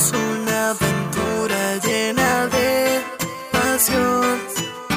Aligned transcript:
es 0.00 0.12
una 0.12 0.70
aventura 0.70 1.76
llena 1.84 2.46
de 2.46 3.02
pasión, 3.52 4.38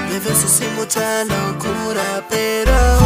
de 0.09 0.20
besos 0.20 0.62
y 0.62 0.80
mucha 0.80 1.26
locura, 1.26 2.26
pero... 2.30 3.02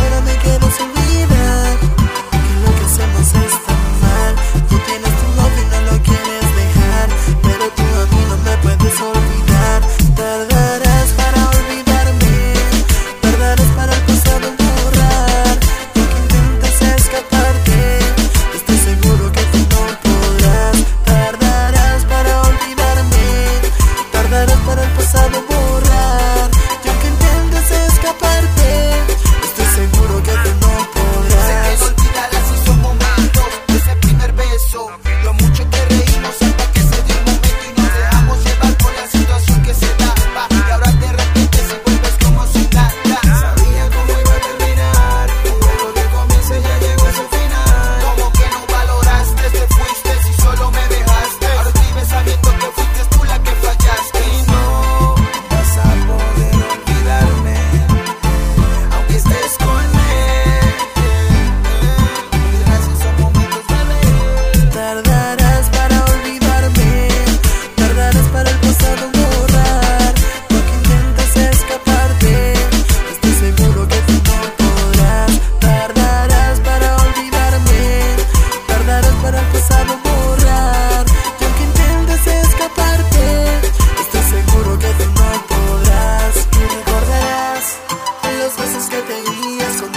que 88.86 88.98
pedías 89.02 89.82
con 89.82 89.97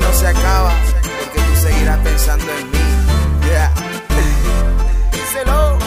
no 0.00 0.12
se 0.12 0.26
acaba, 0.26 0.72
porque 1.02 1.40
tú 1.40 1.56
seguirás 1.60 1.98
pensando 1.98 2.46
en 2.52 2.70
mí. 2.70 2.78
Yeah. 3.46 3.72
Díselo. 5.12 5.78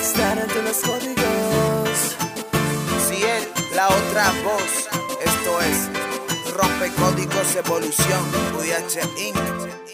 Estar 0.00 0.38
ante 0.38 0.62
los 0.62 0.76
códigos. 0.78 2.16
Si 3.08 3.22
él, 3.22 3.48
la 3.74 3.88
otra 3.88 4.32
voz, 4.44 4.88
esto 5.24 5.60
es 5.60 6.54
Rompe 6.54 6.92
Códigos 6.94 7.56
Evolución, 7.56 8.22
VH 8.56 9.00
Inc. 9.18 9.85